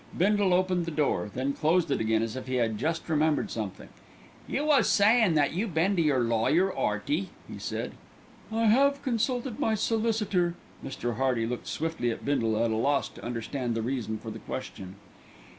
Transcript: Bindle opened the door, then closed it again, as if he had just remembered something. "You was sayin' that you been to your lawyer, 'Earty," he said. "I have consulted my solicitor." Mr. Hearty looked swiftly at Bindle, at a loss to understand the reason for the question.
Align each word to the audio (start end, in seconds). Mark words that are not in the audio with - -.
Bindle 0.17 0.51
opened 0.51 0.85
the 0.87 0.89
door, 0.89 1.29
then 1.31 1.53
closed 1.53 1.91
it 1.91 2.01
again, 2.01 2.23
as 2.23 2.35
if 2.35 2.47
he 2.47 2.55
had 2.55 2.79
just 2.79 3.07
remembered 3.07 3.51
something. 3.51 3.89
"You 4.47 4.65
was 4.65 4.87
sayin' 4.89 5.35
that 5.35 5.53
you 5.53 5.67
been 5.67 5.95
to 5.95 6.01
your 6.01 6.21
lawyer, 6.21 6.73
'Earty," 6.75 7.29
he 7.47 7.59
said. 7.59 7.91
"I 8.51 8.65
have 8.65 9.03
consulted 9.03 9.59
my 9.59 9.75
solicitor." 9.75 10.55
Mr. 10.83 11.17
Hearty 11.17 11.45
looked 11.45 11.67
swiftly 11.67 12.09
at 12.09 12.25
Bindle, 12.25 12.57
at 12.65 12.71
a 12.71 12.75
loss 12.75 13.09
to 13.09 13.23
understand 13.23 13.75
the 13.75 13.83
reason 13.83 14.17
for 14.17 14.31
the 14.31 14.39
question. 14.39 14.95